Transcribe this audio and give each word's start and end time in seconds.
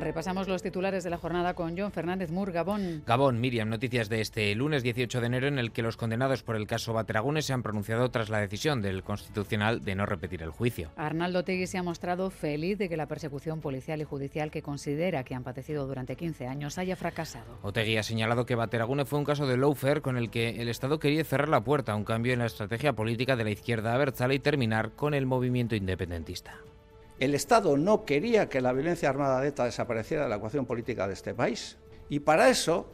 Repasamos 0.00 0.48
los 0.48 0.62
titulares 0.62 1.04
de 1.04 1.10
la 1.10 1.18
jornada 1.18 1.52
con 1.52 1.76
John 1.76 1.92
Fernández 1.92 2.30
Mur, 2.30 2.52
Gabón. 2.52 3.02
Gabón, 3.06 3.38
Miriam, 3.38 3.68
noticias 3.68 4.08
de 4.08 4.22
este 4.22 4.54
lunes 4.54 4.82
18 4.82 5.20
de 5.20 5.26
enero 5.26 5.46
en 5.46 5.58
el 5.58 5.72
que 5.72 5.82
los 5.82 5.98
condenados 5.98 6.42
por 6.42 6.56
el 6.56 6.66
caso 6.66 6.94
Bateragunes 6.94 7.44
se 7.44 7.52
han 7.52 7.62
pronunciado 7.62 8.10
tras 8.10 8.30
la 8.30 8.40
decisión 8.40 8.80
del 8.80 9.02
Constitucional 9.02 9.84
de 9.84 9.94
no 9.94 10.06
repetir 10.06 10.42
el 10.42 10.50
juicio. 10.50 10.90
Arnaldo 10.96 11.44
Tegui 11.44 11.66
se 11.66 11.76
ha 11.76 11.82
mostrado 11.82 12.30
feliz 12.30 12.78
de 12.78 12.88
que 12.88 12.96
la 12.96 13.06
persecución 13.06 13.60
policial 13.60 14.00
y 14.00 14.04
judicial 14.04 14.50
que 14.50 14.62
considera 14.62 15.22
que 15.22 15.34
han 15.34 15.44
padecido 15.44 15.86
durante 15.86 16.16
15 16.16 16.46
años 16.46 16.78
haya 16.78 16.96
fracasado. 16.96 17.58
Otegui 17.62 17.98
ha 17.98 18.02
señalado 18.02 18.46
que 18.46 18.54
Bateragune 18.54 19.04
fue 19.04 19.18
un 19.18 19.26
caso 19.26 19.46
de 19.46 19.58
lawfare 19.58 20.00
con 20.00 20.16
el 20.16 20.30
que 20.30 20.62
el 20.62 20.70
Estado 20.70 20.98
quería 20.98 21.24
cerrar 21.24 21.50
la 21.50 21.62
puerta 21.62 21.92
a 21.92 21.96
un 21.96 22.04
cambio 22.04 22.32
en 22.32 22.38
la 22.38 22.46
estrategia 22.46 22.94
política 22.94 23.36
de 23.36 23.44
la 23.44 23.50
izquierda 23.50 23.94
abertzale 23.94 24.34
y 24.34 24.38
terminar 24.38 24.92
con 24.92 25.12
el 25.12 25.26
movimiento 25.26 25.76
independentista. 25.76 26.58
El 27.20 27.34
Estado 27.34 27.76
no 27.76 28.06
quería 28.06 28.48
que 28.48 28.62
la 28.62 28.72
violencia 28.72 29.10
armada 29.10 29.40
de 29.40 29.48
ETA 29.48 29.66
desapareciera 29.66 30.22
de 30.24 30.30
la 30.30 30.36
ecuación 30.36 30.64
política 30.64 31.06
de 31.06 31.12
este 31.12 31.34
país. 31.34 31.76
Y 32.08 32.20
para 32.20 32.48
eso 32.48 32.86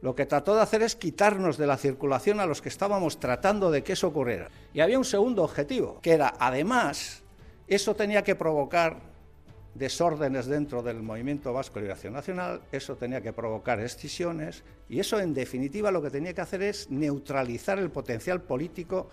lo 0.00 0.14
que 0.14 0.24
trató 0.24 0.54
de 0.54 0.62
hacer 0.62 0.82
es 0.82 0.96
quitarnos 0.96 1.58
de 1.58 1.66
la 1.66 1.76
circulación 1.76 2.40
a 2.40 2.46
los 2.46 2.62
que 2.62 2.70
estábamos 2.70 3.20
tratando 3.20 3.70
de 3.70 3.82
que 3.82 3.92
eso 3.92 4.08
ocurriera. 4.08 4.48
Y 4.72 4.80
había 4.80 4.98
un 4.98 5.04
segundo 5.04 5.42
objetivo, 5.42 5.98
que 6.00 6.12
era, 6.12 6.32
además, 6.38 7.22
eso 7.68 7.94
tenía 7.94 8.24
que 8.24 8.34
provocar 8.34 9.00
desórdenes 9.74 10.46
dentro 10.46 10.82
del 10.82 11.02
movimiento 11.02 11.52
vasco 11.52 11.74
de 11.74 11.82
liberación 11.82 12.14
nacional, 12.14 12.62
eso 12.72 12.96
tenía 12.96 13.20
que 13.20 13.32
provocar 13.32 13.80
excisiones, 13.80 14.62
y 14.88 15.00
eso, 15.00 15.18
en 15.20 15.34
definitiva, 15.34 15.90
lo 15.90 16.00
que 16.00 16.10
tenía 16.10 16.32
que 16.32 16.40
hacer 16.40 16.62
es 16.62 16.90
neutralizar 16.90 17.78
el 17.78 17.90
potencial 17.90 18.40
político 18.40 19.08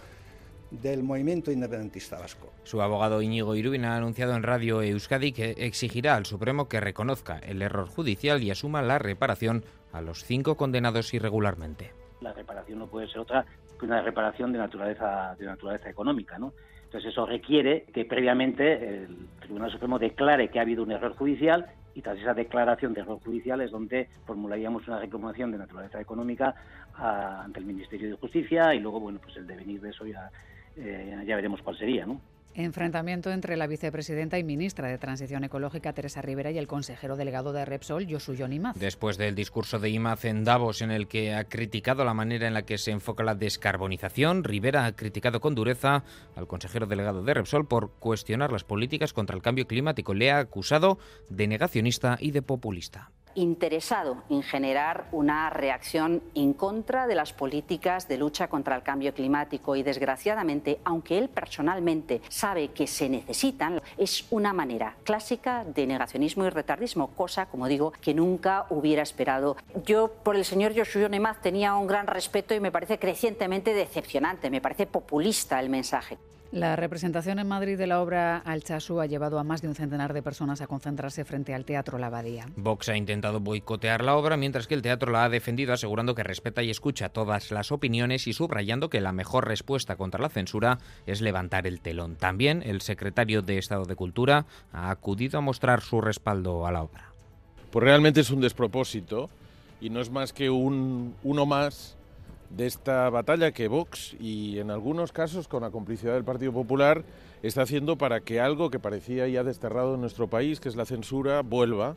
del 0.72 1.04
movimiento 1.04 1.52
independentista 1.52 2.18
vasco. 2.18 2.52
Su 2.64 2.82
abogado 2.82 3.22
Íñigo 3.22 3.56
Irubin 3.56 3.86
ha 3.86 3.98
anunciado 3.98 4.36
en 4.36 4.44
Radio 4.44 4.82
Euskadi 4.82 5.34
que 5.34 5.52
exigirá 5.58 6.16
al 6.16 6.26
Supremo 6.26 6.68
que 6.68 6.80
reconozca 6.80 7.38
el 7.40 7.62
error 7.62 7.88
judicial 7.88 8.42
y 8.42 8.52
asuma 8.52 8.82
la 8.82 8.98
reparación 8.98 9.64
a 9.92 10.02
los 10.02 10.24
cinco 10.24 10.56
condenados 10.56 11.14
irregularmente. 11.14 11.92
La 12.22 12.34
reparación 12.34 12.80
no 12.80 12.88
puede 12.88 13.08
ser 13.08 13.20
otra 13.20 13.46
que 13.78 13.86
una 13.86 14.02
reparación 14.02 14.54
de 14.54 14.60
naturaleza, 14.60 15.36
de 15.38 15.46
naturaleza 15.46 15.90
económica, 15.90 16.38
¿no? 16.38 16.54
Entonces 16.86 17.12
eso 17.12 17.26
requiere 17.26 17.86
que 17.94 18.06
previamente 18.06 19.04
el 19.04 19.28
Tribunal 19.40 19.72
Supremo 19.72 19.98
declare 19.98 20.50
que 20.50 20.60
ha 20.60 20.64
habido 20.64 20.84
un 20.84 20.92
error 20.92 21.16
judicial 21.16 21.66
y 21.96 22.02
tras 22.02 22.18
esa 22.20 22.34
declaración 22.34 22.94
de 22.94 23.02
error 23.02 23.20
judicial 23.20 23.62
es 23.62 23.72
donde 23.72 24.10
formularíamos 24.26 24.88
una 24.88 25.00
reclamación 25.00 25.52
de 25.52 25.58
naturaleza 25.58 26.00
económica 26.00 26.54
a, 26.96 27.44
ante 27.44 27.60
el 27.60 27.66
Ministerio 27.66 28.10
de 28.10 28.16
Justicia 28.16 28.74
y 28.74 28.80
luego, 28.80 29.00
bueno, 29.00 29.20
pues 29.24 29.36
el 29.38 29.48
devenir 29.48 29.82
de 29.82 29.90
eso 29.90 30.06
ya 30.06 30.30
eh, 30.82 31.24
ya 31.26 31.36
veremos 31.36 31.62
cuál 31.62 31.78
sería, 31.78 32.06
¿no? 32.06 32.20
Enfrentamiento 32.54 33.32
entre 33.32 33.56
la 33.56 33.66
vicepresidenta 33.66 34.38
y 34.38 34.44
ministra 34.44 34.90
de 34.90 34.98
Transición 34.98 35.46
Ecológica, 35.46 35.94
Teresa 35.94 36.22
Rivera, 36.22 36.52
y 36.52 36.58
el 36.58 36.68
consejero 36.68 37.16
delegado 37.16 37.54
de 37.54 37.64
Repsol, 37.64 38.06
Josuyon 38.10 38.52
Imaz. 38.52 38.78
Después 38.78 39.18
del 39.18 39.36
discurso 39.36 39.80
de 39.80 39.90
Imaz 39.90 40.26
en 40.26 40.44
Davos, 40.44 40.82
en 40.82 40.92
el 40.92 41.08
que 41.08 41.34
ha 41.34 41.46
criticado 41.46 42.04
la 42.04 42.14
manera 42.14 42.48
en 42.48 42.54
la 42.54 42.64
que 42.64 42.78
se 42.78 42.92
enfoca 42.92 43.24
la 43.24 43.36
descarbonización, 43.36 44.44
Rivera 44.44 44.86
ha 44.86 44.96
criticado 44.98 45.40
con 45.40 45.56
dureza 45.56 46.04
al 46.36 46.48
consejero 46.48 46.88
delegado 46.88 47.24
de 47.24 47.34
Repsol 47.34 47.68
por 47.68 47.92
cuestionar 48.00 48.52
las 48.52 48.66
políticas 48.66 49.14
contra 49.14 49.38
el 49.38 49.42
cambio 49.42 49.66
climático. 49.66 50.14
Le 50.14 50.32
ha 50.32 50.40
acusado 50.40 51.00
de 51.30 51.48
negacionista 51.48 52.18
y 52.20 52.32
de 52.32 52.42
populista 52.42 53.12
interesado 53.36 54.24
en 54.30 54.44
generar 54.44 55.06
una 55.12 55.50
reacción 55.50 56.22
en 56.36 56.54
contra 56.54 57.08
de 57.08 57.16
las 57.16 57.34
políticas 57.34 58.08
de 58.08 58.18
lucha 58.18 58.48
contra 58.48 58.76
el 58.76 58.84
cambio 58.84 59.14
climático 59.14 59.76
y 59.76 59.84
desgraciadamente, 59.84 60.80
aunque 60.84 61.18
él 61.18 61.30
personalmente 61.30 62.22
sabe 62.30 62.70
que 62.70 62.88
se 62.88 63.10
necesitan, 63.10 63.82
es 63.98 64.26
una 64.32 64.54
manera 64.54 64.96
clásica 65.04 65.64
de 65.64 65.88
negacionismo 65.88 66.46
y 66.46 66.50
retardismo, 66.50 67.08
cosa, 67.12 67.46
como 67.46 67.68
digo, 67.68 67.92
que 68.02 68.14
nunca 68.14 68.66
hubiera 68.70 69.04
esperado. 69.04 69.58
Yo 69.86 70.10
por 70.24 70.36
el 70.36 70.46
señor 70.46 70.74
Joshua 70.76 71.10
Nemaz 71.10 71.42
tenía 71.42 71.76
un 71.76 71.88
gran 71.88 72.08
respeto 72.08 72.54
y 72.54 72.60
me 72.60 72.72
parece 72.72 73.00
crecientemente 73.00 73.74
decepcionante, 73.74 74.50
me 74.50 74.62
parece 74.62 74.88
populista 74.88 75.60
el 75.60 75.70
mensaje. 75.70 76.18
La 76.52 76.76
representación 76.76 77.40
en 77.40 77.48
Madrid 77.48 77.78
de 77.78 77.88
la 77.88 78.02
obra 78.02 78.38
Alchazú 78.40 79.00
ha 79.00 79.06
llevado 79.06 79.40
a 79.40 79.44
más 79.46 79.62
de 79.62 79.70
un 79.70 79.76
centenar 79.76 80.12
de 80.12 80.22
personas 80.22 80.60
a 80.60 80.68
concentrarse 80.68 81.24
frente 81.24 81.54
al 81.54 81.64
Teatro 81.64 81.98
La 81.98 82.08
Abadía. 82.08 82.46
Vox 82.58 82.90
ha 82.90 82.98
intentado 82.98 83.40
boicotear 83.40 84.04
la 84.04 84.18
obra, 84.18 84.36
mientras 84.36 84.68
que 84.68 84.74
el 84.74 84.82
teatro 84.82 85.14
la 85.14 85.24
ha 85.24 85.30
defendido, 85.30 85.72
asegurando 85.72 86.14
que 86.14 86.24
respeta 86.24 86.62
y 86.62 86.70
escucha 86.70 87.08
todas 87.08 87.52
las 87.52 87.72
opiniones 87.72 88.28
y 88.28 88.34
subrayando 88.34 88.90
que 88.90 89.00
la 89.00 89.14
mejor 89.14 89.48
respuesta 89.48 89.96
contra 89.96 90.22
la 90.22 90.28
censura 90.28 90.80
es 91.06 91.22
levantar 91.22 91.68
el 91.68 91.80
telón. 91.80 92.18
También 92.18 92.64
el 92.64 92.82
secretario 92.82 93.42
de 93.42 93.58
Estado 93.58 93.86
de 93.86 93.96
Cultura 93.96 94.46
ha 94.74 94.90
acudido 94.90 95.38
a 95.38 95.42
mostrar 95.42 95.80
su 95.80 96.02
respaldo 96.02 96.68
a 96.68 96.72
la 96.74 96.84
obra. 96.84 97.14
Pues 97.72 97.86
realmente 97.86 98.20
es 98.20 98.30
un 98.30 98.42
despropósito 98.42 99.30
y 99.80 99.90
no 99.90 100.02
es 100.02 100.12
más 100.12 100.34
que 100.34 100.50
un, 100.50 101.16
uno 101.24 101.46
más 101.46 101.96
de 102.56 102.66
esta 102.66 103.10
batalla 103.10 103.52
que 103.52 103.68
Vox 103.68 104.16
y 104.20 104.60
en 104.60 104.72
algunos 104.72 105.12
casos 105.12 105.48
con 105.48 105.64
la 105.64 105.72
complicidad 105.72 106.14
del 106.14 106.24
Partido 106.24 106.52
Popular 106.52 107.04
está 107.44 107.64
haciendo 107.64 107.98
para 107.98 108.22
que 108.22 108.40
algo 108.40 108.70
que 108.70 108.80
parecía 108.80 109.28
ya 109.28 109.44
desterrado 109.44 109.96
en 109.96 110.02
nuestro 110.02 110.30
país, 110.30 110.60
que 110.60 110.70
es 110.70 110.76
la 110.76 110.86
censura, 110.86 111.42
vuelva, 111.42 111.96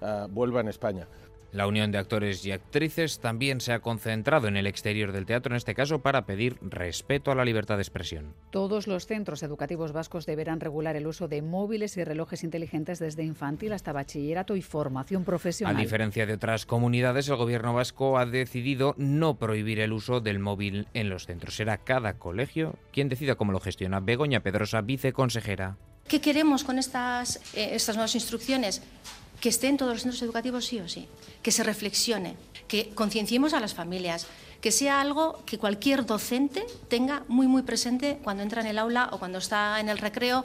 uh, 0.00 0.28
vuelva 0.28 0.60
en 0.60 0.68
España. 0.68 1.06
La 1.52 1.66
Unión 1.66 1.92
de 1.92 1.98
Actores 1.98 2.46
y 2.46 2.50
Actrices 2.50 3.20
también 3.20 3.60
se 3.60 3.74
ha 3.74 3.80
concentrado 3.80 4.48
en 4.48 4.56
el 4.56 4.66
exterior 4.66 5.12
del 5.12 5.26
teatro, 5.26 5.52
en 5.52 5.58
este 5.58 5.74
caso 5.74 5.98
para 5.98 6.24
pedir 6.24 6.56
respeto 6.62 7.30
a 7.30 7.34
la 7.34 7.44
libertad 7.44 7.76
de 7.76 7.82
expresión. 7.82 8.34
Todos 8.50 8.86
los 8.86 9.06
centros 9.06 9.42
educativos 9.42 9.92
vascos 9.92 10.24
deberán 10.24 10.60
regular 10.60 10.96
el 10.96 11.06
uso 11.06 11.28
de 11.28 11.42
móviles 11.42 11.98
y 11.98 12.04
relojes 12.04 12.42
inteligentes 12.42 12.98
desde 12.98 13.22
infantil 13.24 13.74
hasta 13.74 13.92
bachillerato 13.92 14.56
y 14.56 14.62
formación 14.62 15.24
profesional. 15.24 15.76
A 15.76 15.80
diferencia 15.80 16.24
de 16.24 16.32
otras 16.32 16.64
comunidades, 16.64 17.28
el 17.28 17.36
gobierno 17.36 17.74
vasco 17.74 18.16
ha 18.16 18.24
decidido 18.24 18.94
no 18.96 19.38
prohibir 19.38 19.80
el 19.80 19.92
uso 19.92 20.20
del 20.20 20.38
móvil 20.38 20.88
en 20.94 21.10
los 21.10 21.26
centros. 21.26 21.56
Será 21.56 21.76
cada 21.76 22.14
colegio 22.14 22.76
quien 22.92 23.10
decida 23.10 23.34
cómo 23.34 23.52
lo 23.52 23.60
gestiona. 23.60 24.00
Begoña 24.00 24.40
Pedrosa, 24.40 24.80
viceconsejera. 24.80 25.76
¿Qué 26.08 26.22
queremos 26.22 26.64
con 26.64 26.78
estas, 26.78 27.36
eh, 27.54 27.70
estas 27.74 27.96
nuevas 27.96 28.14
instrucciones? 28.14 28.82
Que 29.42 29.48
esté 29.48 29.66
en 29.66 29.76
todos 29.76 29.92
los 29.92 30.02
centros 30.02 30.22
educativos 30.22 30.64
sí 30.64 30.78
o 30.78 30.88
sí, 30.88 31.08
que 31.42 31.50
se 31.50 31.64
reflexione, 31.64 32.36
que 32.68 32.90
concienciemos 32.94 33.54
a 33.54 33.60
las 33.60 33.74
familias, 33.74 34.28
que 34.60 34.70
sea 34.70 35.00
algo 35.00 35.42
que 35.44 35.58
cualquier 35.58 36.06
docente 36.06 36.64
tenga 36.86 37.24
muy 37.26 37.48
muy 37.48 37.62
presente 37.62 38.20
cuando 38.22 38.44
entra 38.44 38.60
en 38.60 38.68
el 38.68 38.78
aula 38.78 39.08
o 39.10 39.18
cuando 39.18 39.38
está 39.38 39.80
en 39.80 39.88
el 39.88 39.98
recreo. 39.98 40.44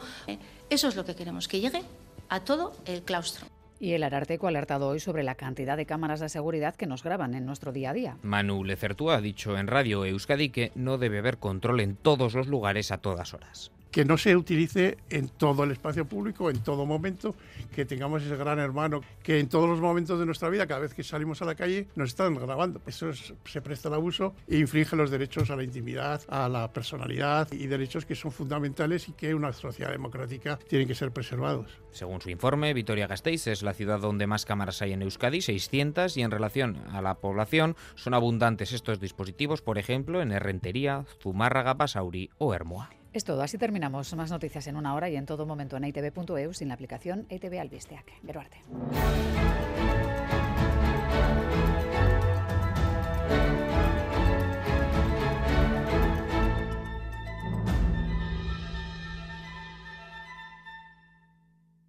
Eso 0.71 0.87
es 0.87 0.95
lo 0.95 1.05
que 1.05 1.15
queremos, 1.15 1.47
que 1.47 1.59
llegue 1.59 1.83
a 2.29 2.39
todo 2.39 2.73
el 2.87 3.03
claustro. 3.03 3.45
Y 3.79 3.91
el 3.91 4.01
Ararteco 4.01 4.47
ha 4.47 4.49
alertado 4.49 4.87
hoy 4.87 4.99
sobre 4.99 5.21
la 5.21 5.35
cantidad 5.35 5.77
de 5.77 5.85
cámaras 5.85 6.19
de 6.19 6.29
seguridad 6.29 6.75
que 6.75 6.87
nos 6.87 7.03
graban 7.03 7.35
en 7.35 7.45
nuestro 7.45 7.71
día 7.71 7.91
a 7.91 7.93
día. 7.93 8.17
Manu 8.23 8.63
Lecertúa 8.63 9.17
ha 9.17 9.21
dicho 9.21 9.59
en 9.59 9.67
Radio 9.67 10.05
Euskadi 10.05 10.49
que 10.49 10.71
no 10.73 10.97
debe 10.97 11.19
haber 11.19 11.37
control 11.37 11.81
en 11.81 11.95
todos 11.95 12.33
los 12.33 12.47
lugares 12.47 12.91
a 12.91 12.97
todas 12.97 13.35
horas 13.35 13.71
que 13.91 14.05
no 14.05 14.17
se 14.17 14.35
utilice 14.35 14.97
en 15.09 15.29
todo 15.29 15.63
el 15.63 15.71
espacio 15.71 16.05
público, 16.05 16.49
en 16.49 16.59
todo 16.63 16.85
momento, 16.85 17.35
que 17.73 17.85
tengamos 17.85 18.23
ese 18.23 18.35
gran 18.35 18.59
hermano, 18.59 19.01
que 19.23 19.39
en 19.39 19.49
todos 19.49 19.69
los 19.69 19.79
momentos 19.79 20.19
de 20.19 20.25
nuestra 20.25 20.49
vida, 20.49 20.67
cada 20.67 20.81
vez 20.81 20.93
que 20.93 21.03
salimos 21.03 21.41
a 21.41 21.45
la 21.45 21.55
calle, 21.55 21.87
nos 21.95 22.09
están 22.09 22.35
grabando. 22.35 22.81
Eso 22.85 23.11
se 23.13 23.61
presta 23.61 23.87
al 23.87 23.95
abuso 23.95 24.35
e 24.47 24.57
infringe 24.57 24.95
los 24.95 25.11
derechos 25.11 25.49
a 25.49 25.55
la 25.55 25.63
intimidad, 25.63 26.21
a 26.27 26.49
la 26.49 26.71
personalidad 26.71 27.51
y 27.51 27.67
derechos 27.67 28.05
que 28.05 28.15
son 28.15 28.31
fundamentales 28.31 29.09
y 29.09 29.13
que 29.13 29.33
una 29.33 29.53
sociedad 29.53 29.91
democrática 29.91 30.57
tienen 30.67 30.87
que 30.87 30.95
ser 30.95 31.11
preservados. 31.11 31.79
Según 31.91 32.21
su 32.21 32.29
informe, 32.29 32.73
Vitoria-Gasteiz 32.73 33.47
es 33.47 33.63
la 33.63 33.73
ciudad 33.73 33.99
donde 33.99 34.27
más 34.27 34.45
cámaras 34.45 34.81
hay 34.81 34.93
en 34.93 35.01
Euskadi, 35.01 35.41
600, 35.41 36.17
y 36.17 36.21
en 36.21 36.31
relación 36.31 36.77
a 36.91 37.01
la 37.01 37.15
población 37.15 37.75
son 37.95 38.13
abundantes 38.13 38.73
estos 38.73 38.99
dispositivos, 38.99 39.61
por 39.61 39.77
ejemplo, 39.77 40.21
en 40.21 40.31
Errentería, 40.31 41.05
Zumárraga, 41.21 41.73
Basauri 41.73 42.29
o 42.37 42.53
Hermoa. 42.53 42.89
Es 43.17 43.23
todo, 43.23 43.41
así 43.41 43.57
terminamos. 43.57 44.13
Más 44.15 44.29
noticias 44.29 44.67
en 44.67 44.75
una 44.75 44.93
hora 44.93 45.09
y 45.09 45.15
en 45.15 45.25
todo 45.25 45.47
momento 45.47 45.75
en 45.75 45.85
itv.eu 45.85 46.53
sin 46.53 46.67
la 46.67 46.75
aplicación 46.75 47.25
ITV 47.31 47.59
Albisteac. 47.59 48.05